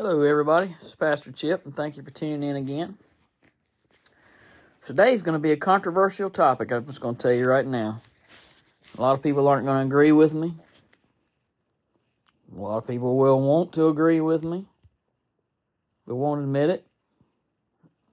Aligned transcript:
Hello, 0.00 0.22
everybody. 0.22 0.76
It's 0.80 0.94
Pastor 0.94 1.32
Chip, 1.32 1.64
and 1.64 1.74
thank 1.74 1.96
you 1.96 2.04
for 2.04 2.12
tuning 2.12 2.48
in 2.48 2.54
again. 2.54 2.98
Today's 4.86 5.22
going 5.22 5.32
to 5.32 5.40
be 5.40 5.50
a 5.50 5.56
controversial 5.56 6.30
topic. 6.30 6.70
I'm 6.70 6.86
just 6.86 7.00
going 7.00 7.16
to 7.16 7.20
tell 7.20 7.32
you 7.32 7.48
right 7.48 7.66
now. 7.66 8.00
A 8.96 9.00
lot 9.00 9.14
of 9.14 9.24
people 9.24 9.48
aren't 9.48 9.66
going 9.66 9.80
to 9.80 9.86
agree 9.86 10.12
with 10.12 10.32
me. 10.32 10.54
A 12.56 12.60
lot 12.60 12.76
of 12.76 12.86
people 12.86 13.16
will 13.16 13.40
want 13.40 13.72
to 13.72 13.88
agree 13.88 14.20
with 14.20 14.44
me, 14.44 14.66
but 16.06 16.14
won't 16.14 16.42
admit 16.42 16.70
it. 16.70 16.86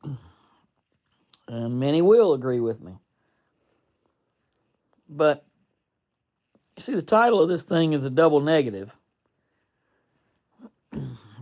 And 1.48 1.80
many 1.80 2.02
will 2.02 2.34
agree 2.34 2.62
with 2.62 2.82
me. 2.82 2.94
But 5.08 5.46
you 6.76 6.82
see, 6.82 6.96
the 6.96 7.04
title 7.04 7.44
of 7.44 7.48
this 7.48 7.62
thing 7.62 7.94
is 7.94 8.06
a 8.06 8.10
double 8.10 8.42
negative. 8.42 8.92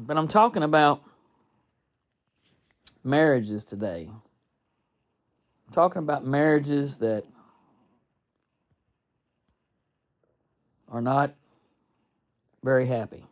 But 0.06 0.18
I'm 0.18 0.28
talking 0.28 0.64
about 0.64 1.02
marriages 3.04 3.64
today. 3.64 4.10
I'm 5.68 5.74
talking 5.74 6.02
about 6.02 6.26
marriages 6.26 6.98
that 6.98 7.24
are 10.90 11.02
not 11.02 11.34
very 12.64 12.86
happy. 12.86 13.26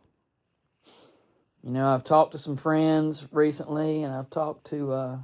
You 1.62 1.70
know, 1.70 1.88
I've 1.88 2.04
talked 2.04 2.32
to 2.32 2.38
some 2.38 2.56
friends 2.56 3.28
recently, 3.30 4.02
and 4.02 4.12
I've 4.12 4.30
talked 4.30 4.68
to 4.68 4.92
uh, 4.92 5.18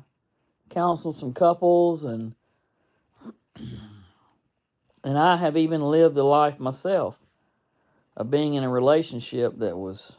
some 0.94 1.32
couples, 1.32 2.04
and 2.04 2.34
and 5.02 5.18
I 5.18 5.36
have 5.36 5.56
even 5.56 5.80
lived 5.80 6.14
the 6.14 6.22
life 6.22 6.60
myself 6.60 7.18
of 8.18 8.30
being 8.30 8.54
in 8.54 8.64
a 8.64 8.68
relationship 8.68 9.58
that 9.60 9.78
was, 9.78 10.17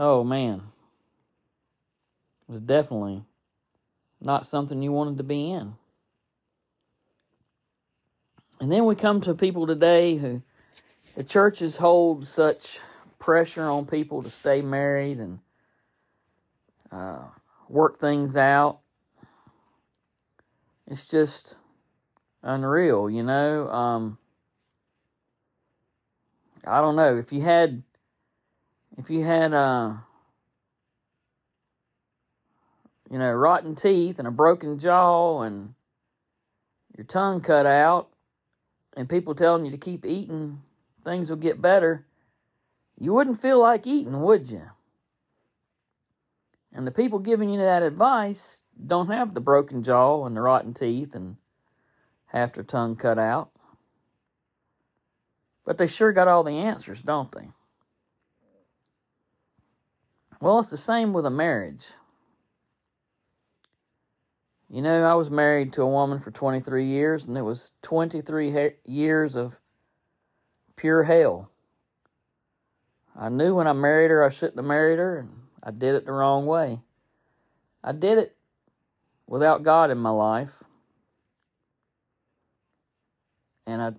oh 0.00 0.24
man, 0.24 0.62
It 2.48 2.52
was 2.52 2.60
definitely 2.62 3.22
not 4.20 4.46
something 4.46 4.82
you 4.82 4.90
wanted 4.90 5.18
to 5.18 5.24
be 5.24 5.50
in. 5.52 5.74
And 8.60 8.72
then 8.72 8.86
we 8.86 8.94
come 8.94 9.20
to 9.22 9.34
people 9.34 9.66
today 9.66 10.16
who 10.16 10.42
the 11.16 11.22
churches 11.22 11.76
hold 11.76 12.26
such 12.26 12.80
pressure 13.18 13.64
on 13.64 13.84
people 13.84 14.22
to 14.22 14.30
stay 14.30 14.62
married 14.62 15.18
and 15.18 15.38
uh, 16.90 17.24
work 17.68 17.98
things 17.98 18.36
out. 18.36 18.80
It's 20.86 21.08
just 21.08 21.56
unreal, 22.42 23.10
you 23.10 23.22
know. 23.22 23.68
Um, 23.68 24.18
I 26.66 26.80
don't 26.80 26.96
know 26.96 27.18
if 27.18 27.32
you 27.32 27.42
had, 27.42 27.82
if 28.98 29.10
you 29.10 29.24
had, 29.24 29.52
uh, 29.52 29.94
you 33.10 33.18
know, 33.18 33.32
rotten 33.32 33.74
teeth 33.74 34.18
and 34.18 34.28
a 34.28 34.30
broken 34.30 34.78
jaw 34.78 35.42
and 35.42 35.74
your 36.96 37.04
tongue 37.06 37.40
cut 37.40 37.66
out, 37.66 38.08
and 38.96 39.08
people 39.08 39.34
telling 39.34 39.64
you 39.64 39.70
to 39.70 39.78
keep 39.78 40.04
eating, 40.04 40.62
things 41.04 41.30
will 41.30 41.36
get 41.36 41.62
better. 41.62 42.04
You 42.98 43.12
wouldn't 43.14 43.40
feel 43.40 43.58
like 43.58 43.86
eating, 43.86 44.20
would 44.20 44.50
you? 44.50 44.62
And 46.72 46.86
the 46.86 46.92
people 46.92 47.18
giving 47.18 47.48
you 47.48 47.60
that 47.60 47.82
advice 47.82 48.62
don't 48.86 49.08
have 49.08 49.34
the 49.34 49.40
broken 49.40 49.82
jaw 49.82 50.26
and 50.26 50.36
the 50.36 50.40
rotten 50.40 50.74
teeth 50.74 51.14
and 51.14 51.36
half 52.26 52.52
their 52.52 52.64
tongue 52.64 52.96
cut 52.96 53.18
out. 53.18 53.50
But 55.64 55.78
they 55.78 55.86
sure 55.86 56.12
got 56.12 56.28
all 56.28 56.44
the 56.44 56.58
answers, 56.58 57.02
don't 57.02 57.30
they? 57.32 57.48
Well, 60.40 60.58
it's 60.58 60.70
the 60.70 60.76
same 60.78 61.12
with 61.12 61.26
a 61.26 61.30
marriage. 61.30 61.86
You 64.70 64.82
know, 64.82 65.04
I 65.04 65.14
was 65.14 65.30
married 65.30 65.72
to 65.74 65.82
a 65.82 65.88
woman 65.88 66.18
for 66.20 66.30
23 66.30 66.86
years, 66.86 67.26
and 67.26 67.36
it 67.36 67.42
was 67.42 67.72
23 67.82 68.50
he- 68.52 68.92
years 68.92 69.36
of 69.36 69.58
pure 70.76 71.02
hell. 71.02 71.50
I 73.16 73.28
knew 73.28 73.54
when 73.54 73.66
I 73.66 73.72
married 73.74 74.10
her 74.10 74.24
I 74.24 74.30
shouldn't 74.30 74.56
have 74.58 74.64
married 74.64 74.98
her, 74.98 75.18
and 75.18 75.42
I 75.62 75.72
did 75.72 75.94
it 75.94 76.06
the 76.06 76.12
wrong 76.12 76.46
way. 76.46 76.80
I 77.84 77.92
did 77.92 78.18
it 78.18 78.36
without 79.26 79.62
God 79.62 79.90
in 79.90 79.98
my 79.98 80.10
life. 80.10 80.62
And 83.66 83.82
I 83.82 83.92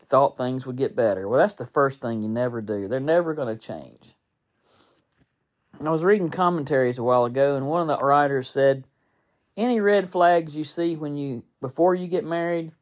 thought 0.00 0.36
things 0.36 0.66
would 0.66 0.76
get 0.76 0.96
better. 0.96 1.28
Well, 1.28 1.38
that's 1.40 1.54
the 1.54 1.66
first 1.66 2.00
thing 2.00 2.22
you 2.22 2.28
never 2.28 2.62
do. 2.62 2.88
They're 2.88 3.00
never 3.00 3.34
going 3.34 3.56
to 3.56 3.66
change. 3.66 4.13
I 5.80 5.90
was 5.90 6.04
reading 6.04 6.30
commentaries 6.30 6.98
a 6.98 7.02
while 7.02 7.24
ago, 7.24 7.56
and 7.56 7.66
one 7.66 7.82
of 7.82 7.88
the 7.88 8.02
writers 8.02 8.48
said, 8.48 8.86
"Any 9.56 9.80
red 9.80 10.08
flags 10.08 10.56
you 10.56 10.64
see 10.64 10.96
when 10.96 11.16
you 11.16 11.42
before 11.60 11.94
you 11.94 12.08
get 12.08 12.24
married, 12.24 12.72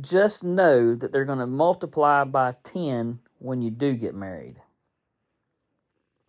just 0.00 0.44
know 0.44 0.94
that 0.94 1.12
they're 1.12 1.24
going 1.24 1.38
to 1.38 1.46
multiply 1.46 2.24
by 2.24 2.52
10 2.62 3.20
when 3.38 3.62
you 3.62 3.70
do 3.70 3.94
get 3.94 4.14
married." 4.14 4.60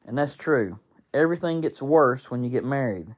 And 0.06 0.18
that's 0.18 0.36
true. 0.36 0.80
Everything 1.14 1.62
gets 1.62 1.82
worse 1.82 2.32
when 2.32 2.44
you 2.44 2.50
get 2.50 2.64
married. 2.64 3.16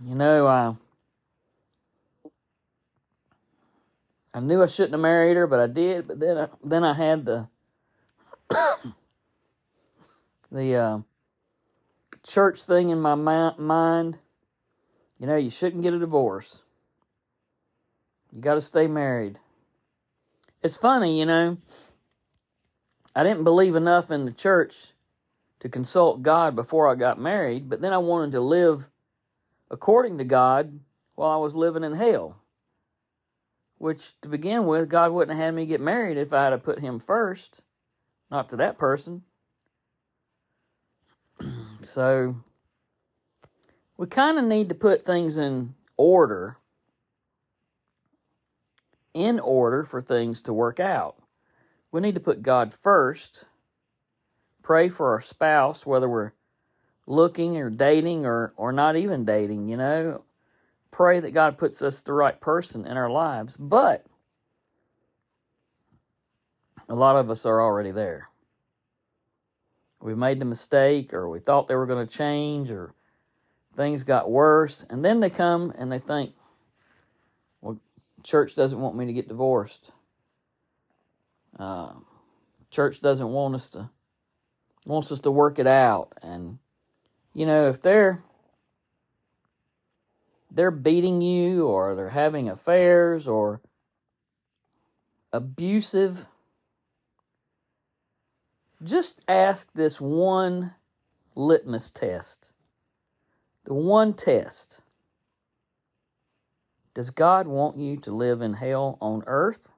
You 0.00 0.14
know, 0.14 0.46
I 0.46 0.76
I 4.32 4.40
knew 4.40 4.62
I 4.62 4.66
shouldn't 4.66 4.94
have 4.94 5.00
married 5.00 5.36
her, 5.36 5.46
but 5.46 5.60
I 5.60 5.66
did. 5.66 6.08
But 6.08 6.18
then, 6.18 6.38
I, 6.38 6.48
then 6.64 6.82
I 6.82 6.92
had 6.92 7.24
the 7.24 7.48
the 10.54 10.76
uh, 10.76 10.98
church 12.24 12.62
thing 12.62 12.90
in 12.90 13.00
my 13.00 13.16
mi- 13.16 13.58
mind. 13.58 14.18
You 15.18 15.26
know, 15.26 15.36
you 15.36 15.50
shouldn't 15.50 15.82
get 15.82 15.94
a 15.94 15.98
divorce. 15.98 16.62
You 18.32 18.40
got 18.40 18.54
to 18.54 18.60
stay 18.60 18.86
married. 18.86 19.38
It's 20.62 20.76
funny, 20.76 21.18
you 21.18 21.26
know. 21.26 21.58
I 23.16 23.22
didn't 23.22 23.44
believe 23.44 23.74
enough 23.74 24.10
in 24.10 24.24
the 24.24 24.32
church 24.32 24.92
to 25.60 25.68
consult 25.68 26.22
God 26.22 26.56
before 26.56 26.88
I 26.90 26.94
got 26.94 27.20
married, 27.20 27.68
but 27.68 27.80
then 27.80 27.92
I 27.92 27.98
wanted 27.98 28.32
to 28.32 28.40
live 28.40 28.88
according 29.70 30.18
to 30.18 30.24
God 30.24 30.80
while 31.14 31.30
I 31.30 31.36
was 31.36 31.54
living 31.54 31.84
in 31.84 31.94
hell. 31.94 32.36
Which, 33.78 34.20
to 34.22 34.28
begin 34.28 34.66
with, 34.66 34.88
God 34.88 35.12
wouldn't 35.12 35.36
have 35.36 35.46
had 35.46 35.54
me 35.54 35.66
get 35.66 35.80
married 35.80 36.16
if 36.16 36.32
I 36.32 36.44
had 36.44 36.62
put 36.62 36.78
Him 36.78 36.98
first, 36.98 37.60
not 38.30 38.48
to 38.50 38.56
that 38.56 38.78
person. 38.78 39.22
So, 41.84 42.36
we 43.96 44.06
kind 44.06 44.38
of 44.38 44.44
need 44.44 44.68
to 44.70 44.74
put 44.74 45.04
things 45.04 45.36
in 45.36 45.74
order, 45.96 46.58
in 49.12 49.38
order 49.38 49.84
for 49.84 50.02
things 50.02 50.42
to 50.42 50.52
work 50.52 50.80
out. 50.80 51.16
We 51.92 52.00
need 52.00 52.14
to 52.14 52.20
put 52.20 52.42
God 52.42 52.74
first, 52.74 53.44
pray 54.62 54.88
for 54.88 55.12
our 55.12 55.20
spouse, 55.20 55.86
whether 55.86 56.08
we're 56.08 56.32
looking 57.06 57.56
or 57.58 57.70
dating 57.70 58.26
or, 58.26 58.52
or 58.56 58.72
not 58.72 58.96
even 58.96 59.24
dating, 59.24 59.68
you 59.68 59.76
know. 59.76 60.24
Pray 60.90 61.20
that 61.20 61.32
God 61.32 61.58
puts 61.58 61.82
us 61.82 62.02
the 62.02 62.12
right 62.12 62.40
person 62.40 62.86
in 62.86 62.96
our 62.96 63.10
lives. 63.10 63.56
But 63.56 64.06
a 66.88 66.94
lot 66.94 67.16
of 67.16 67.30
us 67.30 67.46
are 67.46 67.60
already 67.60 67.90
there. 67.90 68.28
We 70.04 70.14
made 70.14 70.38
the 70.38 70.44
mistake, 70.44 71.14
or 71.14 71.30
we 71.30 71.40
thought 71.40 71.66
they 71.66 71.76
were 71.76 71.86
going 71.86 72.06
to 72.06 72.14
change, 72.14 72.70
or 72.70 72.92
things 73.74 74.02
got 74.02 74.30
worse. 74.30 74.84
And 74.90 75.02
then 75.02 75.20
they 75.20 75.30
come 75.30 75.72
and 75.78 75.90
they 75.90 75.98
think, 75.98 76.34
well, 77.62 77.78
church 78.22 78.54
doesn't 78.54 78.78
want 78.78 78.96
me 78.96 79.06
to 79.06 79.14
get 79.14 79.28
divorced. 79.28 79.90
Uh, 81.58 81.94
church 82.70 83.00
doesn't 83.00 83.28
want 83.28 83.54
us 83.54 83.70
to 83.70 83.88
wants 84.84 85.10
us 85.10 85.20
to 85.20 85.30
work 85.30 85.58
it 85.58 85.66
out, 85.66 86.12
and 86.20 86.58
you 87.32 87.46
know 87.46 87.68
if 87.68 87.80
they're 87.80 88.22
they're 90.50 90.70
beating 90.70 91.22
you 91.22 91.66
or 91.66 91.94
they're 91.94 92.10
having 92.10 92.50
affairs 92.50 93.26
or 93.26 93.62
abusive, 95.32 96.26
just 98.84 99.20
ask 99.26 99.72
this 99.74 100.00
one 100.00 100.74
litmus 101.34 101.90
test. 101.90 102.52
The 103.64 103.74
one 103.74 104.14
test. 104.14 104.80
Does 106.94 107.10
God 107.10 107.48
want 107.48 107.78
you 107.78 107.96
to 107.98 108.12
live 108.12 108.40
in 108.40 108.52
hell 108.52 108.98
on 109.00 109.24
earth? 109.26 109.70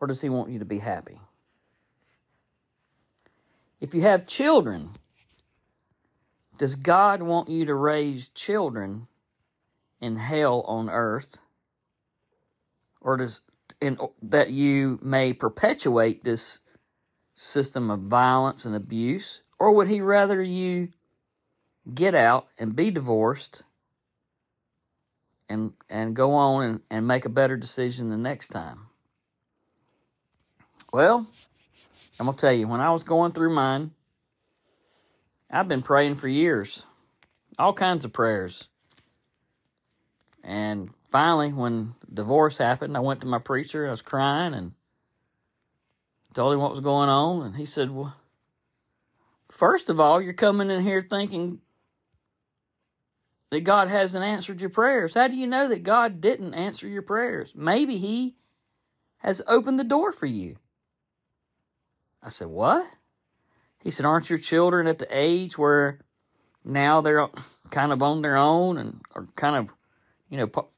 Or 0.00 0.06
does 0.06 0.20
He 0.20 0.28
want 0.28 0.50
you 0.50 0.58
to 0.58 0.64
be 0.64 0.78
happy? 0.78 1.20
If 3.80 3.94
you 3.94 4.02
have 4.02 4.26
children, 4.26 4.90
does 6.58 6.74
God 6.74 7.22
want 7.22 7.48
you 7.48 7.66
to 7.66 7.74
raise 7.74 8.28
children 8.28 9.06
in 10.00 10.16
hell 10.16 10.62
on 10.62 10.88
earth? 10.88 11.38
Or 13.00 13.16
does 13.18 13.42
in, 13.80 13.98
that 14.22 14.50
you 14.50 14.98
may 15.02 15.32
perpetuate 15.32 16.24
this 16.24 16.60
system 17.36 17.90
of 17.90 18.00
violence 18.00 18.64
and 18.64 18.74
abuse? 18.74 19.42
Or 19.60 19.70
would 19.72 19.88
he 19.88 20.00
rather 20.00 20.42
you 20.42 20.88
get 21.94 22.14
out 22.16 22.48
and 22.58 22.74
be 22.74 22.90
divorced 22.90 23.62
and 25.48 25.72
and 25.88 26.16
go 26.16 26.32
on 26.32 26.64
and, 26.64 26.80
and 26.90 27.06
make 27.06 27.24
a 27.24 27.30
better 27.30 27.56
decision 27.56 28.10
the 28.10 28.16
next 28.16 28.48
time? 28.48 28.88
Well, 30.92 31.26
I'm 32.18 32.26
gonna 32.26 32.36
tell 32.36 32.52
you, 32.52 32.66
when 32.66 32.80
I 32.80 32.90
was 32.90 33.04
going 33.04 33.32
through 33.32 33.54
mine, 33.54 33.92
I've 35.50 35.68
been 35.68 35.82
praying 35.82 36.16
for 36.16 36.28
years. 36.28 36.84
All 37.58 37.72
kinds 37.72 38.04
of 38.04 38.12
prayers. 38.12 38.64
And 40.42 40.90
finally, 41.10 41.52
when 41.52 41.94
divorce 42.12 42.58
happened, 42.58 42.96
I 42.96 43.00
went 43.00 43.20
to 43.20 43.26
my 43.26 43.38
preacher. 43.38 43.86
I 43.86 43.90
was 43.90 44.02
crying 44.02 44.54
and 44.54 44.72
told 46.36 46.52
him 46.52 46.60
what 46.60 46.70
was 46.70 46.80
going 46.80 47.08
on. 47.08 47.46
And 47.46 47.56
he 47.56 47.64
said, 47.64 47.90
Well, 47.90 48.14
first 49.50 49.88
of 49.88 49.98
all, 49.98 50.20
you're 50.20 50.34
coming 50.34 50.70
in 50.70 50.82
here 50.82 51.02
thinking 51.02 51.60
that 53.50 53.64
God 53.64 53.88
hasn't 53.88 54.24
answered 54.24 54.60
your 54.60 54.70
prayers. 54.70 55.14
How 55.14 55.28
do 55.28 55.34
you 55.34 55.46
know 55.46 55.66
that 55.68 55.82
God 55.82 56.20
didn't 56.20 56.54
answer 56.54 56.86
your 56.86 57.02
prayers? 57.02 57.54
Maybe 57.56 57.96
He 57.96 58.36
has 59.18 59.40
opened 59.48 59.78
the 59.78 59.84
door 59.84 60.12
for 60.12 60.26
you. 60.26 60.56
I 62.22 62.28
said, 62.28 62.48
What? 62.48 62.86
He 63.82 63.90
said, 63.90 64.04
Aren't 64.04 64.28
your 64.28 64.38
children 64.38 64.86
at 64.86 64.98
the 64.98 65.08
age 65.10 65.56
where 65.56 66.00
now 66.64 67.00
they're 67.00 67.28
kind 67.70 67.92
of 67.92 68.02
on 68.02 68.20
their 68.20 68.36
own 68.36 68.76
and 68.76 69.00
are 69.14 69.26
kind 69.36 69.56
of, 69.56 69.74
you 70.28 70.36
know, 70.36 70.68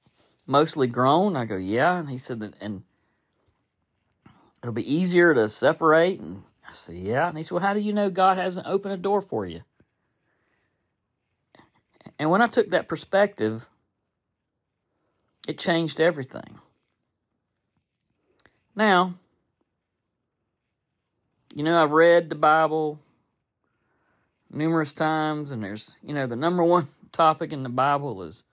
mostly 0.47 0.87
grown? 0.87 1.35
I 1.35 1.47
go, 1.47 1.57
Yeah. 1.57 1.99
And 1.99 2.09
he 2.09 2.19
said, 2.19 2.55
And 2.61 2.85
it'll 4.63 4.73
be 4.73 4.95
easier 4.95 5.35
to 5.35 5.49
separate. 5.49 6.21
And 6.21 6.43
I 6.69 6.73
said, 6.73 6.97
Yeah. 6.97 7.29
And 7.29 7.39
he 7.39 7.45
said, 7.45 7.53
Well, 7.53 7.63
how 7.63 7.75
do 7.75 7.81
you 7.81 7.93
know 7.93 8.11
God 8.11 8.39
hasn't 8.39 8.67
opened 8.67 8.95
a 8.95 8.99
door 8.99 9.21
for 9.21 9.47
you? 9.47 9.63
And 12.19 12.31
when 12.31 12.43
I 12.43 12.49
took 12.49 12.71
that 12.71 12.89
perspective, 12.89 13.67
it 15.47 15.59
changed 15.59 16.01
everything. 16.01 16.59
Now, 18.75 19.15
you 21.55 21.65
know, 21.65 21.83
I've 21.83 21.91
read 21.91 22.29
the 22.29 22.37
Bible 22.37 22.99
numerous 24.51 24.95
times, 24.95 25.51
and 25.51 25.63
there's, 25.63 25.95
you 26.03 26.15
know, 26.15 26.27
the 26.27 26.37
number 26.37 26.63
one 26.63 26.89
topic 27.13 27.53
in 27.53 27.63
the 27.63 27.69
Bible 27.69 28.23
is, 28.23 28.45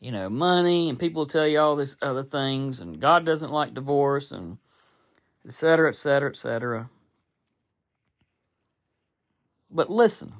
you 0.00 0.12
know, 0.12 0.28
money, 0.28 0.88
and 0.88 0.98
people 0.98 1.26
tell 1.26 1.46
you 1.46 1.58
all 1.60 1.76
these 1.76 1.96
other 2.02 2.22
things, 2.22 2.80
and 2.80 3.00
God 3.00 3.24
doesn't 3.24 3.52
like 3.52 3.74
divorce, 3.74 4.32
and 4.32 4.58
et 5.44 5.52
cetera, 5.52 5.88
et 5.88 5.96
cetera, 5.96 6.30
et 6.30 6.36
cetera. 6.36 6.90
But 9.70 9.90
listen, 9.90 10.34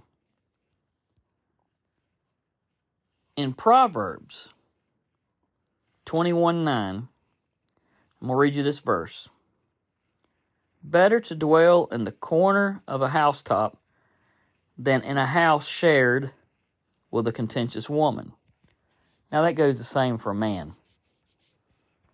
in 3.37 3.53
Proverbs 3.53 4.51
21 6.05 6.65
9, 6.65 6.97
I'm 6.97 7.09
going 8.21 8.33
to 8.33 8.37
read 8.37 8.57
you 8.57 8.63
this 8.63 8.81
verse. 8.81 9.29
Better 10.83 11.21
to 11.21 11.35
dwell 11.35 11.89
in 11.93 12.05
the 12.05 12.13
corner 12.13 12.83
of 12.89 13.03
a 13.03 13.11
housetop 13.11 13.79
than 14.77 15.03
in 15.03 15.17
a 15.17 15.27
house 15.27 15.67
shared 15.67 16.33
with 17.11 17.29
a 17.29 17.33
contentious 17.33 17.89
woman. 17.89 18.33
Now 19.31 19.43
that 19.43 19.53
goes 19.53 19.79
the 19.79 19.85
same 19.85 20.19
for 20.19 20.31
a 20.31 20.35
man. 20.35 20.73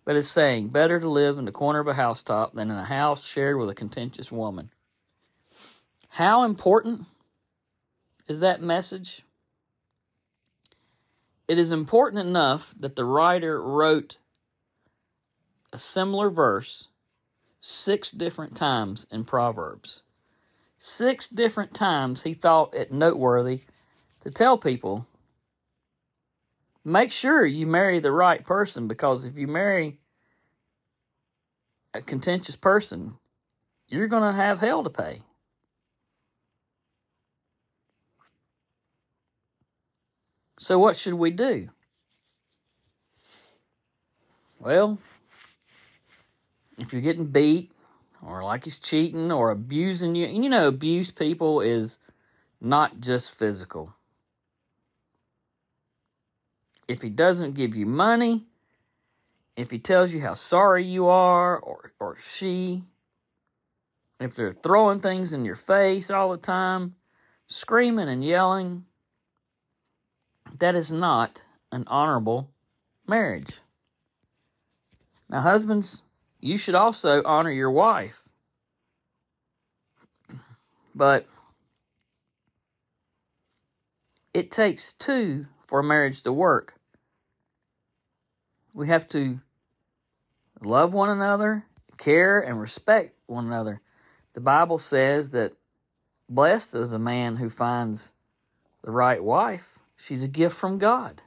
But 0.07 0.15
it's 0.15 0.29
saying 0.29 0.69
better 0.69 1.01
to 1.01 1.09
live 1.09 1.37
in 1.37 1.43
the 1.43 1.51
corner 1.51 1.81
of 1.81 1.87
a 1.89 1.93
housetop 1.93 2.53
than 2.53 2.71
in 2.71 2.77
a 2.77 2.85
house 2.85 3.27
shared 3.27 3.57
with 3.57 3.69
a 3.69 3.75
contentious 3.75 4.31
woman. 4.31 4.69
How 6.07 6.43
important 6.43 7.07
is 8.25 8.39
that 8.39 8.61
message? 8.61 9.25
It 11.49 11.59
is 11.59 11.73
important 11.73 12.25
enough 12.25 12.73
that 12.79 12.95
the 12.95 13.03
writer 13.03 13.61
wrote 13.61 14.15
a 15.73 15.77
similar 15.77 16.29
verse 16.29 16.87
six 17.59 18.09
different 18.09 18.55
times 18.55 19.05
in 19.11 19.25
Proverbs. 19.25 20.03
Six 20.77 21.27
different 21.27 21.73
times 21.73 22.23
he 22.23 22.33
thought 22.33 22.73
it 22.73 22.93
noteworthy 22.93 23.63
to 24.21 24.31
tell 24.31 24.57
people 24.57 25.05
make 26.87 27.11
sure 27.11 27.45
you 27.45 27.67
marry 27.67 27.99
the 27.99 28.11
right 28.13 28.45
person 28.45 28.87
because 28.87 29.25
if 29.25 29.37
you 29.37 29.45
marry 29.45 29.99
a 31.93 32.01
contentious 32.01 32.55
person, 32.55 33.15
you're 33.89 34.07
going 34.07 34.23
to 34.23 34.31
have 34.31 34.59
hell 34.59 34.83
to 34.83 34.89
pay. 34.89 35.21
So, 40.59 40.79
what 40.79 40.95
should 40.95 41.15
we 41.15 41.29
do? 41.31 41.69
Well, 44.59 44.97
if 46.79 46.93
you're 46.93 47.01
getting 47.01 47.27
beat 47.27 47.71
or 48.25 48.43
like 48.43 48.63
he's 48.63 48.79
cheating 48.79 49.31
or 49.31 49.51
abusing 49.51 50.15
you, 50.15 50.25
and 50.25 50.43
you 50.43 50.49
know, 50.49 50.67
abuse 50.67 51.11
people 51.11 51.61
is 51.61 51.99
not 52.59 52.99
just 53.01 53.31
physical. 53.31 53.93
If 56.87 57.01
he 57.01 57.09
doesn't 57.09 57.55
give 57.55 57.75
you 57.75 57.85
money, 57.85 58.45
if 59.55 59.71
he 59.71 59.79
tells 59.79 60.13
you 60.13 60.21
how 60.21 60.35
sorry 60.35 60.85
you 60.85 61.07
are 61.07 61.57
or, 61.57 61.91
or 61.99 62.17
she, 62.19 62.83
if 64.19 64.35
they're 64.35 64.53
throwing 64.53 64.99
things 64.99 65.33
in 65.33 65.45
your 65.45 65.55
face 65.55 66.09
all 66.09 66.29
the 66.31 66.37
time, 66.37 66.95
screaming 67.47 68.07
and 68.07 68.23
yelling, 68.23 68.85
that 70.59 70.75
is 70.75 70.91
not 70.91 71.41
an 71.71 71.83
honorable 71.87 72.51
marriage. 73.05 73.59
Now, 75.29 75.41
husbands, 75.41 76.03
you 76.39 76.57
should 76.57 76.75
also 76.75 77.21
honor 77.23 77.51
your 77.51 77.71
wife. 77.71 78.23
But 80.95 81.27
it 84.33 84.49
takes 84.49 84.93
two 84.93 85.47
for 85.67 85.79
a 85.79 85.83
marriage 85.83 86.21
to 86.23 86.31
work. 86.31 86.76
We 88.77 88.89
have 88.89 89.07
to 89.09 89.39
love 90.61 90.93
one 90.93 91.09
another, 91.09 91.65
care 91.97 92.39
and 92.39 92.61
respect 92.61 93.15
one 93.25 93.47
another. 93.47 93.81
The 94.33 94.39
Bible 94.39 94.77
says 94.77 95.31
that 95.31 95.53
blessed 96.29 96.75
is 96.75 96.93
a 96.93 96.99
man 96.99 97.37
who 97.37 97.49
finds 97.49 98.11
the 98.83 98.91
right 98.91 99.23
wife. 99.23 99.79
She's 99.95 100.21
a 100.21 100.27
gift 100.27 100.55
from 100.55 100.77
God. 100.77 101.23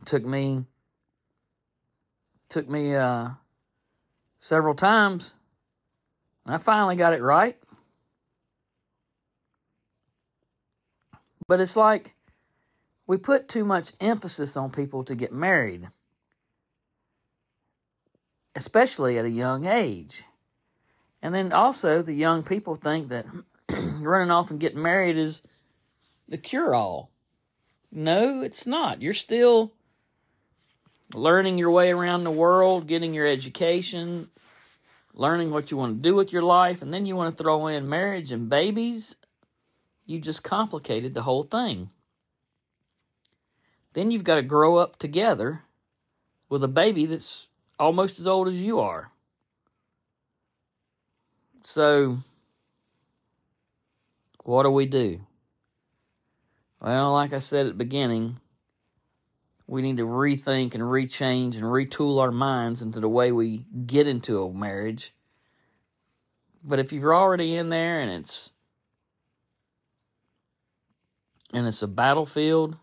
It 0.00 0.06
took 0.06 0.24
me 0.24 0.64
took 2.48 2.66
me 2.66 2.94
uh, 2.94 3.28
several 4.40 4.74
times. 4.74 5.34
I 6.46 6.56
finally 6.56 6.96
got 6.96 7.12
it 7.12 7.20
right. 7.20 7.58
But 11.46 11.60
it's 11.60 11.76
like 11.76 12.15
we 13.06 13.16
put 13.16 13.48
too 13.48 13.64
much 13.64 13.92
emphasis 14.00 14.56
on 14.56 14.70
people 14.70 15.04
to 15.04 15.14
get 15.14 15.32
married, 15.32 15.88
especially 18.54 19.18
at 19.18 19.24
a 19.24 19.30
young 19.30 19.66
age. 19.66 20.24
And 21.22 21.34
then 21.34 21.52
also, 21.52 22.02
the 22.02 22.12
young 22.12 22.42
people 22.42 22.74
think 22.74 23.08
that 23.08 23.26
running 24.00 24.30
off 24.30 24.50
and 24.50 24.60
getting 24.60 24.82
married 24.82 25.16
is 25.16 25.42
the 26.28 26.38
cure 26.38 26.74
all. 26.74 27.10
No, 27.90 28.42
it's 28.42 28.66
not. 28.66 29.00
You're 29.00 29.14
still 29.14 29.72
learning 31.14 31.58
your 31.58 31.70
way 31.70 31.90
around 31.90 32.24
the 32.24 32.30
world, 32.30 32.88
getting 32.88 33.14
your 33.14 33.26
education, 33.26 34.28
learning 35.14 35.50
what 35.50 35.70
you 35.70 35.76
want 35.76 35.96
to 35.96 36.08
do 36.08 36.14
with 36.14 36.32
your 36.32 36.42
life, 36.42 36.82
and 36.82 36.92
then 36.92 37.06
you 37.06 37.16
want 37.16 37.36
to 37.36 37.42
throw 37.42 37.66
in 37.68 37.88
marriage 37.88 38.32
and 38.32 38.50
babies, 38.50 39.16
you 40.04 40.20
just 40.20 40.42
complicated 40.42 41.14
the 41.14 41.22
whole 41.22 41.44
thing. 41.44 41.90
Then 43.96 44.10
you've 44.10 44.24
got 44.24 44.34
to 44.34 44.42
grow 44.42 44.76
up 44.76 44.98
together 44.98 45.62
with 46.50 46.62
a 46.62 46.68
baby 46.68 47.06
that's 47.06 47.48
almost 47.78 48.20
as 48.20 48.26
old 48.26 48.46
as 48.46 48.60
you 48.60 48.78
are. 48.78 49.10
So, 51.64 52.18
what 54.44 54.64
do 54.64 54.70
we 54.70 54.84
do? 54.84 55.20
Well, 56.82 57.14
like 57.14 57.32
I 57.32 57.38
said 57.38 57.64
at 57.64 57.68
the 57.70 57.84
beginning, 57.84 58.38
we 59.66 59.80
need 59.80 59.96
to 59.96 60.04
rethink 60.04 60.74
and 60.74 60.84
rechange 60.84 61.54
and 61.54 61.62
retool 61.62 62.20
our 62.20 62.30
minds 62.30 62.82
into 62.82 63.00
the 63.00 63.08
way 63.08 63.32
we 63.32 63.64
get 63.86 64.06
into 64.06 64.44
a 64.44 64.52
marriage. 64.52 65.14
But 66.62 66.80
if 66.80 66.92
you're 66.92 67.16
already 67.16 67.56
in 67.56 67.70
there 67.70 68.02
and 68.02 68.10
it's 68.10 68.52
and 71.54 71.66
it's 71.66 71.80
a 71.80 71.88
battlefield, 71.88 72.76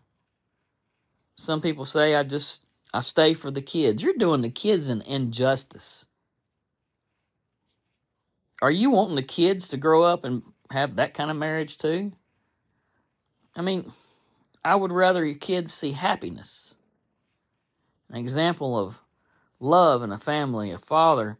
some 1.36 1.60
people 1.60 1.84
say 1.84 2.14
I 2.14 2.22
just 2.22 2.64
I 2.92 3.00
stay 3.00 3.34
for 3.34 3.50
the 3.50 3.62
kids. 3.62 4.02
You're 4.02 4.14
doing 4.14 4.40
the 4.40 4.50
kids 4.50 4.88
an 4.88 5.02
injustice. 5.02 6.06
are 8.62 8.70
you 8.70 8.90
wanting 8.90 9.16
the 9.16 9.22
kids 9.22 9.68
to 9.68 9.76
grow 9.76 10.04
up 10.04 10.24
and 10.24 10.42
have 10.70 10.96
that 10.96 11.12
kind 11.12 11.30
of 11.30 11.36
marriage 11.36 11.76
too? 11.76 12.12
I 13.56 13.62
mean, 13.62 13.92
I 14.64 14.74
would 14.74 14.92
rather 14.92 15.24
your 15.24 15.36
kids 15.36 15.74
see 15.74 15.92
happiness. 15.92 16.74
An 18.08 18.16
example 18.16 18.78
of 18.78 19.00
love 19.60 20.02
in 20.02 20.12
a 20.12 20.18
family, 20.18 20.70
a 20.70 20.78
father 20.78 21.38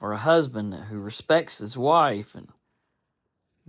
or 0.00 0.12
a 0.12 0.18
husband 0.18 0.74
who 0.74 0.98
respects 0.98 1.58
his 1.58 1.78
wife 1.78 2.34
and 2.34 2.48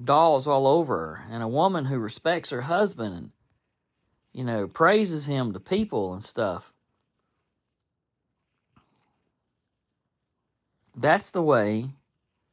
dolls 0.04 0.48
all 0.48 0.66
over 0.66 0.98
her, 0.98 1.24
and 1.30 1.44
a 1.44 1.48
woman 1.48 1.86
who 1.86 2.00
respects 2.00 2.50
her 2.50 2.62
husband 2.62 3.16
and, 3.16 3.32
you 4.34 4.44
know, 4.44 4.68
praises 4.68 5.28
him 5.28 5.54
to 5.54 5.60
people 5.60 6.14
and 6.14 6.24
stuff. 6.24 6.74
That's 10.96 11.32
the 11.32 11.42
way 11.42 11.90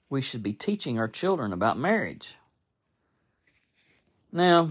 we 0.08 0.20
should 0.20 0.42
be 0.42 0.52
teaching 0.52 0.98
our 0.98 1.08
children 1.08 1.52
about 1.52 1.78
marriage. 1.78 2.36
Now, 4.32 4.70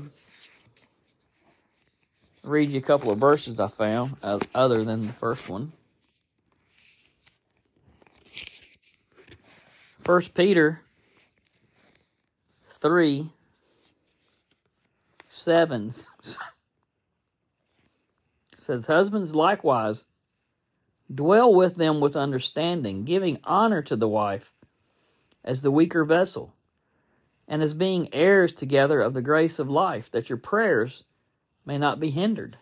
read 2.43 2.71
you 2.71 2.79
a 2.79 2.83
couple 2.83 3.11
of 3.11 3.19
verses 3.19 3.59
I 3.59 3.67
found 3.67 4.15
uh, 4.23 4.39
other 4.55 4.83
than 4.83 5.07
the 5.07 5.13
first 5.13 5.49
one. 5.49 5.71
First 9.99 10.33
Peter 10.33 10.81
3 12.69 13.29
7 15.27 15.93
says, 18.61 18.85
Husbands 18.85 19.35
likewise 19.35 20.05
dwell 21.13 21.53
with 21.53 21.75
them 21.75 21.99
with 21.99 22.15
understanding, 22.15 23.03
giving 23.03 23.39
honor 23.43 23.81
to 23.83 23.95
the 23.95 24.07
wife 24.07 24.53
as 25.43 25.61
the 25.61 25.71
weaker 25.71 26.03
vessel, 26.03 26.53
and 27.47 27.63
as 27.63 27.73
being 27.73 28.13
heirs 28.13 28.53
together 28.53 29.01
of 29.01 29.13
the 29.13 29.21
grace 29.21 29.57
of 29.59 29.69
life, 29.69 30.11
that 30.11 30.29
your 30.29 30.37
prayers 30.37 31.03
may 31.65 31.77
not 31.77 31.99
be 31.99 32.11
hindered. 32.11 32.57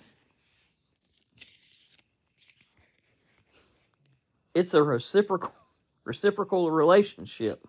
It's 4.53 4.73
a 4.73 4.81
reciprocal 4.81 5.53
reciprocal 6.03 6.71
relationship. 6.71 7.67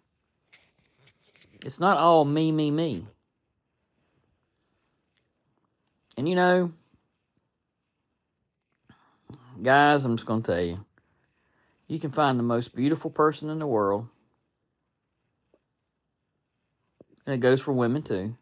It's 1.64 1.80
not 1.80 1.98
all 1.98 2.24
me, 2.24 2.52
me, 2.52 2.70
me. 2.70 3.04
And 6.16 6.28
you 6.28 6.36
know, 6.36 6.72
guys, 9.62 10.04
I'm 10.04 10.16
just 10.16 10.26
going 10.26 10.42
to 10.42 10.52
tell 10.52 10.62
you 10.62 10.84
you 11.86 11.98
can 11.98 12.10
find 12.10 12.38
the 12.38 12.44
most 12.44 12.74
beautiful 12.74 13.10
person 13.10 13.48
in 13.48 13.58
the 13.58 13.66
world, 13.66 14.08
and 17.26 17.34
it 17.34 17.38
goes 17.38 17.60
for 17.60 17.72
women 17.72 18.02
too. 18.02 18.36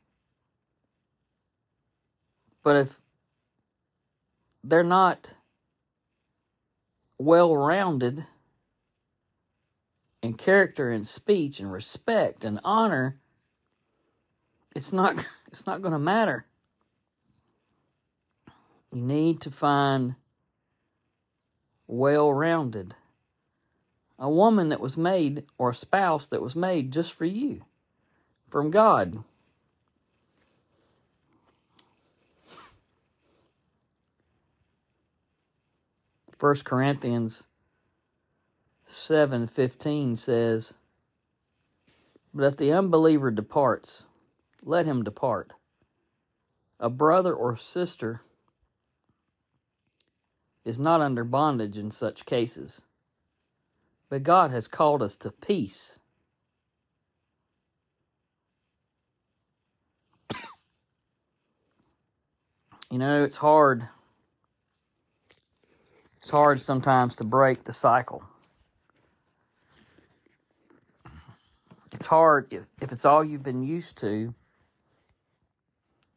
But 2.62 2.76
if 2.76 3.00
they're 4.64 4.82
not 4.82 5.35
well 7.18 7.56
rounded, 7.56 8.26
in 10.26 10.35
character 10.35 10.90
and 10.90 11.06
speech 11.06 11.61
and 11.61 11.70
respect 11.70 12.44
and 12.44 12.58
honor, 12.64 13.16
it's 14.75 14.92
not 14.92 15.25
it's 15.52 15.66
not 15.66 15.82
going 15.82 15.92
to 15.92 15.99
matter. 15.99 16.46
You 18.92 19.00
need 19.02 19.40
to 19.42 19.50
find 19.50 20.16
well-rounded 21.86 22.94
a 24.18 24.30
woman 24.30 24.70
that 24.70 24.80
was 24.80 24.96
made 24.96 25.44
or 25.58 25.70
a 25.70 25.74
spouse 25.74 26.26
that 26.28 26.42
was 26.42 26.56
made 26.56 26.92
just 26.92 27.12
for 27.12 27.24
you 27.24 27.64
from 28.48 28.70
God. 28.70 29.22
First 36.32 36.64
Corinthians 36.64 37.46
7:15 38.86 40.16
says, 40.16 40.74
"But 42.32 42.44
if 42.44 42.56
the 42.56 42.72
unbeliever 42.72 43.30
departs, 43.30 44.06
let 44.62 44.86
him 44.86 45.02
depart. 45.02 45.52
A 46.78 46.90
brother 46.90 47.34
or 47.34 47.56
sister 47.56 48.20
is 50.66 50.78
not 50.78 51.00
under 51.00 51.25
bondage 51.25 51.78
in 51.78 51.90
such 51.90 52.26
cases, 52.26 52.82
but 54.11 54.23
God 54.23 54.50
has 54.50 54.68
called 54.68 55.02
us 55.02 55.16
to 55.18 55.30
peace." 55.30 55.99
You 62.90 62.99
know, 62.99 63.25
it's 63.25 63.37
hard. 63.37 63.88
It's 66.18 66.30
hard 66.30 66.61
sometimes 66.61 67.16
to 67.16 67.25
break 67.25 67.64
the 67.64 67.73
cycle. 67.73 68.23
it's 71.96 72.06
hard 72.06 72.52
if, 72.52 72.66
if 72.80 72.92
it's 72.92 73.06
all 73.06 73.25
you've 73.25 73.42
been 73.42 73.62
used 73.62 73.96
to. 73.96 74.35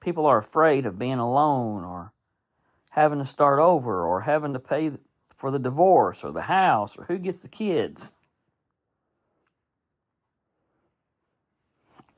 People 0.02 0.26
are 0.26 0.38
afraid 0.38 0.86
of 0.86 1.00
being 1.00 1.20
alone 1.20 1.86
or 1.86 2.12
having 3.00 3.20
to 3.20 3.26
start 3.26 3.60
over 3.60 4.06
or 4.06 4.20
having 4.22 4.52
to 4.52 4.60
pay 4.60 4.92
for 5.38 5.52
the 5.52 5.60
divorce 5.60 6.22
or 6.22 6.34
the 6.34 6.42
house 6.42 6.98
or 6.98 7.06
who 7.06 7.18
gets 7.18 7.40
the 7.40 7.48
kids. 7.48 8.12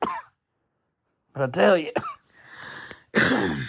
but 1.32 1.42
I 1.42 1.46
tell 1.46 1.78
you, 1.78 1.92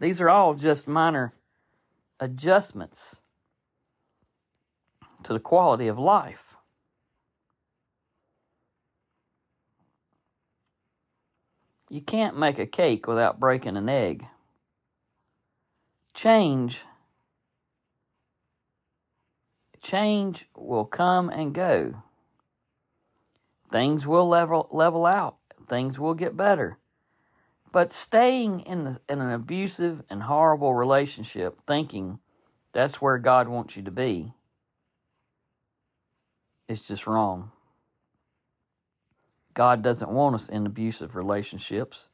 these 0.00 0.18
are 0.18 0.30
all 0.30 0.54
just 0.54 0.88
minor 0.88 1.34
adjustments 2.18 3.16
to 5.24 5.34
the 5.34 5.40
quality 5.40 5.88
of 5.88 5.98
life. 5.98 6.56
You 11.90 12.00
can't 12.00 12.38
make 12.38 12.58
a 12.58 12.64
cake 12.64 13.06
without 13.06 13.38
breaking 13.38 13.76
an 13.76 13.90
egg. 13.90 14.26
Change 16.14 16.80
change 19.82 20.46
will 20.56 20.84
come 20.84 21.28
and 21.28 21.52
go. 21.52 21.94
Things 23.70 24.06
will 24.06 24.28
level 24.28 24.68
level 24.70 25.04
out. 25.04 25.36
Things 25.68 25.98
will 25.98 26.14
get 26.14 26.36
better. 26.36 26.78
But 27.72 27.90
staying 27.90 28.60
in, 28.60 28.84
the, 28.84 29.00
in 29.08 29.20
an 29.20 29.30
abusive 29.30 30.02
and 30.10 30.24
horrible 30.24 30.74
relationship, 30.74 31.58
thinking 31.66 32.18
that's 32.72 33.00
where 33.00 33.16
God 33.16 33.48
wants 33.48 33.76
you 33.76 33.82
to 33.82 33.90
be, 33.90 34.34
is 36.68 36.82
just 36.82 37.06
wrong. 37.06 37.50
God 39.54 39.82
doesn't 39.82 40.10
want 40.10 40.34
us 40.34 40.50
in 40.50 40.66
abusive 40.66 41.16
relationships. 41.16 42.10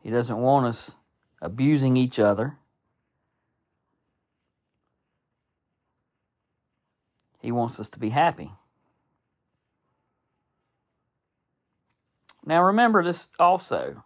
He 0.00 0.10
doesn't 0.10 0.38
want 0.38 0.66
us 0.66 0.96
abusing 1.40 1.96
each 1.96 2.18
other. 2.18 2.58
He 7.42 7.52
wants 7.52 7.80
us 7.80 7.90
to 7.90 7.98
be 7.98 8.10
happy. 8.10 8.52
Now 12.46 12.62
remember 12.62 13.04
this 13.04 13.28
also. 13.38 14.04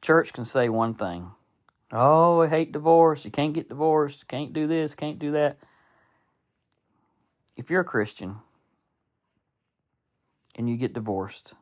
Church 0.00 0.32
can 0.32 0.44
say 0.44 0.68
one 0.68 0.94
thing. 0.94 1.32
Oh, 1.92 2.40
I 2.40 2.48
hate 2.48 2.72
divorce. 2.72 3.24
You 3.24 3.30
can't 3.30 3.52
get 3.52 3.68
divorced. 3.68 4.26
Can't 4.26 4.52
do 4.52 4.66
this. 4.66 4.94
Can't 4.94 5.18
do 5.18 5.32
that. 5.32 5.58
If 7.56 7.68
you're 7.68 7.82
a 7.82 7.84
Christian, 7.84 8.36
and 10.54 10.68
you 10.68 10.76
get 10.76 10.92
divorced, 10.92 11.54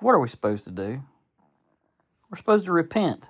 what 0.00 0.12
are 0.12 0.20
we 0.20 0.28
supposed 0.28 0.64
to 0.64 0.70
do? 0.70 1.02
We're 2.30 2.38
supposed 2.38 2.66
to 2.66 2.72
repent. 2.72 3.24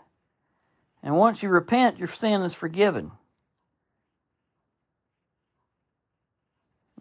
And 1.02 1.16
once 1.16 1.42
you 1.42 1.48
repent, 1.48 1.98
your 1.98 2.08
sin 2.08 2.42
is 2.42 2.54
forgiven. 2.54 3.12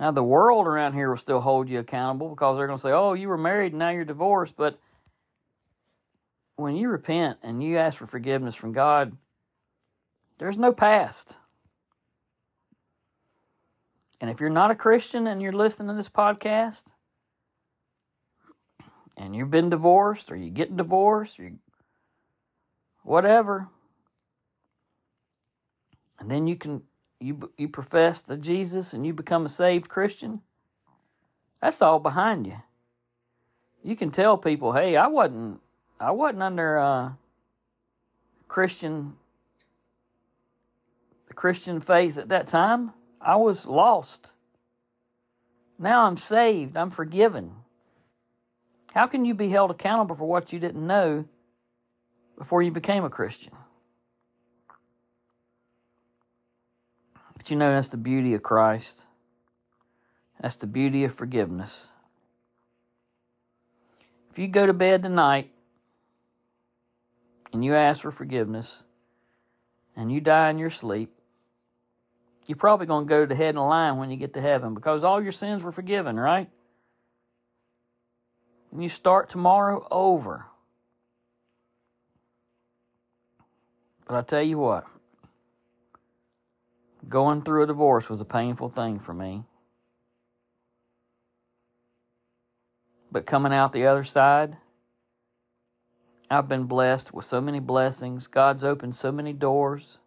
Now, 0.04 0.12
the 0.12 0.22
world 0.22 0.68
around 0.68 0.96
here 0.96 1.10
will 1.10 1.18
still 1.18 1.40
hold 1.40 1.70
you 1.70 1.80
accountable 1.80 2.28
because 2.28 2.58
they're 2.58 2.68
going 2.68 2.78
to 2.78 2.82
say, 2.82 2.92
oh, 2.92 3.14
you 3.14 3.30
were 3.30 3.38
married 3.38 3.72
and 3.72 3.80
now 3.80 3.88
you're 3.92 4.04
divorced. 4.04 4.58
But 4.58 4.78
when 6.58 6.76
you 6.76 6.90
repent 6.90 7.38
and 7.42 7.64
you 7.64 7.78
ask 7.78 8.00
for 8.00 8.06
forgiveness 8.06 8.54
from 8.54 8.74
God, 8.74 9.16
there's 10.40 10.58
no 10.58 10.74
past. 10.74 11.38
And 14.20 14.30
if 14.30 14.42
you're 14.42 14.50
not 14.50 14.72
a 14.72 14.76
Christian 14.76 15.26
and 15.26 15.42
you're 15.42 15.54
listening 15.54 15.88
to 15.88 15.94
this 15.94 16.10
podcast, 16.10 16.84
and 19.16 19.34
you've 19.34 19.52
been 19.52 19.70
divorced 19.70 20.34
or 20.34 20.36
you 20.36 20.50
get 20.50 20.76
divorced 20.76 21.40
or 21.40 21.44
you, 21.44 21.60
whatever, 23.04 23.70
and 26.20 26.30
then 26.30 26.46
you 26.46 26.58
can 26.58 26.82
you 27.24 27.52
you 27.58 27.70
profess 27.70 28.22
to 28.24 28.38
Jesus 28.38 28.94
and 28.94 29.06
you 29.06 29.14
become 29.14 29.46
a 29.46 29.50
saved 29.50 29.90
Christian, 29.90 30.42
That's 31.62 31.82
all 31.82 32.00
behind 32.00 32.46
you. 32.46 32.58
You 33.84 33.96
can 33.96 34.12
tell 34.12 34.38
people, 34.38 34.74
hey, 34.74 34.98
I 34.98 35.08
wasn't 35.08 35.62
I 36.00 36.12
wasn't 36.12 36.44
under 36.44 36.78
uh, 36.78 37.12
Christian 38.48 39.14
the 41.28 41.34
Christian 41.34 41.80
faith 41.80 42.18
at 42.18 42.30
that 42.30 42.48
time. 42.48 42.92
I 43.22 43.38
was 43.38 43.66
lost. 43.66 44.32
Now 45.80 46.06
I'm 46.06 46.18
saved. 46.18 46.76
I'm 46.76 46.92
forgiven. 46.92 47.52
How 48.94 49.08
can 49.08 49.26
you 49.26 49.34
be 49.34 49.50
held 49.50 49.72
accountable 49.72 50.16
for 50.16 50.28
what 50.28 50.54
you 50.54 50.60
didn't 50.60 50.86
know 50.86 51.26
before 52.38 52.62
you 52.62 52.72
became 52.72 53.04
a 53.04 53.10
Christian? 53.10 53.54
But 57.44 57.52
you 57.52 57.58
know, 57.58 57.74
that's 57.74 57.90
the 57.90 57.98
beauty 57.98 58.36
of 58.36 58.42
Christ. 58.42 59.04
That's 60.40 60.56
the 60.56 60.66
beauty 60.66 61.04
of 61.04 61.14
forgiveness. 61.14 61.90
If 64.32 64.40
you 64.40 64.48
go 64.48 64.66
to 64.66 64.72
bed 64.72 65.04
tonight 65.04 65.52
and 67.52 67.66
you 67.66 67.76
ask 67.76 68.02
for 68.02 68.12
forgiveness 68.12 68.86
and 69.94 70.10
you 70.10 70.22
die 70.22 70.52
in 70.52 70.58
your 70.58 70.70
sleep, 70.70 71.12
you're 72.48 72.56
probably 72.56 72.86
going 72.86 73.08
to 73.08 73.10
go 73.10 73.20
to 73.24 73.28
the 73.28 73.36
head 73.36 73.50
of 73.50 73.56
the 73.56 73.62
line 73.62 73.98
when 73.98 74.10
you 74.10 74.16
get 74.16 74.34
to 74.36 74.42
heaven 74.42 74.74
because 74.74 75.04
all 75.04 75.22
your 75.22 75.34
sins 75.34 75.64
were 75.64 75.74
forgiven, 75.74 76.18
right? 76.18 76.50
And 78.72 78.82
you 78.82 78.88
start 78.88 79.30
tomorrow 79.30 79.86
over. 79.92 80.46
But 84.08 84.16
I 84.16 84.22
tell 84.22 84.42
you 84.44 84.60
what, 84.60 84.88
going 87.10 87.42
through 87.42 87.64
a 87.64 87.68
divorce 87.68 88.10
was 88.10 88.22
a 88.22 88.26
painful 88.26 88.70
thing 88.70 89.00
for 89.00 89.14
me. 89.14 89.44
But 93.12 93.26
coming 93.26 93.54
out 93.54 93.74
the 93.74 93.86
other 93.86 94.04
side, 94.04 94.58
I've 96.30 96.50
been 96.50 96.64
blessed 96.64 97.14
with 97.14 97.26
so 97.26 97.40
many 97.40 97.60
blessings. 97.60 98.26
God's 98.28 98.64
opened 98.64 98.96
so 98.96 99.12
many 99.12 99.34
doors. 99.34 100.00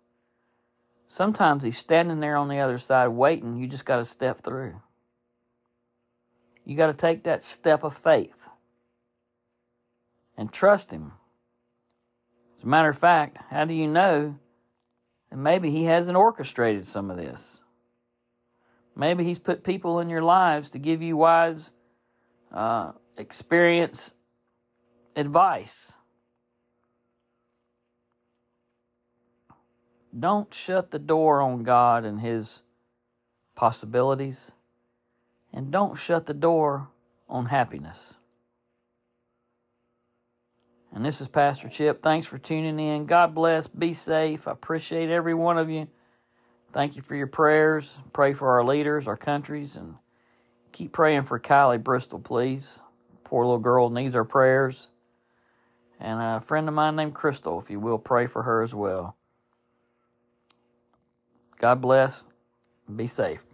Sometimes 1.06 1.62
He's 1.62 1.78
standing 1.78 2.18
there 2.20 2.36
on 2.36 2.48
the 2.48 2.58
other 2.58 2.78
side 2.78 3.08
waiting. 3.08 3.56
You 3.56 3.68
just 3.68 3.84
got 3.84 3.98
to 3.98 4.04
step 4.04 4.42
through. 4.42 4.80
You 6.64 6.76
got 6.76 6.88
to 6.88 6.94
take 6.94 7.22
that 7.24 7.44
step 7.44 7.84
of 7.84 7.96
faith 7.96 8.48
and 10.36 10.52
trust 10.52 10.90
Him. 10.90 11.12
As 12.56 12.64
a 12.64 12.66
matter 12.66 12.88
of 12.88 12.98
fact, 12.98 13.38
how 13.50 13.64
do 13.64 13.74
you 13.74 13.86
know 13.86 14.36
that 15.36 15.42
maybe 15.42 15.70
He 15.70 15.84
hasn't 15.84 16.16
orchestrated 16.16 16.86
some 16.86 17.10
of 17.10 17.18
this? 17.18 17.60
Maybe 18.96 19.22
He's 19.22 19.38
put 19.38 19.62
people 19.62 20.00
in 20.00 20.08
your 20.08 20.22
lives 20.22 20.70
to 20.70 20.78
give 20.78 21.02
you 21.02 21.18
wise 21.18 21.72
uh, 22.50 22.92
experience 23.18 24.14
advice. 25.14 25.92
Don't 30.18 30.52
shut 30.54 30.90
the 30.90 30.98
door 30.98 31.42
on 31.42 31.62
God 31.62 32.06
and 32.06 32.22
His 32.22 32.62
possibilities, 33.54 34.52
and 35.52 35.70
don't 35.70 35.96
shut 35.96 36.24
the 36.24 36.34
door 36.34 36.88
on 37.28 37.46
happiness. 37.46 38.14
And 40.96 41.04
this 41.04 41.20
is 41.20 41.28
Pastor 41.28 41.68
Chip. 41.68 42.00
Thanks 42.00 42.26
for 42.26 42.38
tuning 42.38 42.80
in. 42.80 43.04
God 43.04 43.34
bless. 43.34 43.66
Be 43.66 43.92
safe. 43.92 44.48
I 44.48 44.52
appreciate 44.52 45.10
every 45.10 45.34
one 45.34 45.58
of 45.58 45.68
you. 45.68 45.88
Thank 46.72 46.96
you 46.96 47.02
for 47.02 47.14
your 47.14 47.26
prayers. 47.26 47.98
Pray 48.14 48.32
for 48.32 48.52
our 48.52 48.64
leaders, 48.64 49.06
our 49.06 49.18
countries, 49.18 49.76
and 49.76 49.96
keep 50.72 50.92
praying 50.92 51.24
for 51.24 51.38
Kylie 51.38 51.84
Bristol, 51.84 52.18
please. 52.18 52.80
Poor 53.24 53.44
little 53.44 53.58
girl 53.58 53.90
needs 53.90 54.14
our 54.14 54.24
prayers. 54.24 54.88
And 56.00 56.18
a 56.18 56.40
friend 56.40 56.66
of 56.66 56.74
mine 56.74 56.96
named 56.96 57.12
Crystal, 57.12 57.60
if 57.60 57.68
you 57.68 57.78
will, 57.78 57.98
pray 57.98 58.26
for 58.26 58.44
her 58.44 58.62
as 58.62 58.74
well. 58.74 59.16
God 61.58 61.82
bless. 61.82 62.24
Be 62.94 63.06
safe. 63.06 63.45